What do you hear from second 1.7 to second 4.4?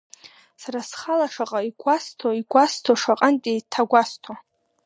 гәасҭо, игәасҭо шаҟантә еиҭагәасҭо…